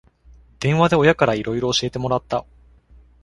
[0.59, 2.43] 電話で親からいろいろ教えてもらった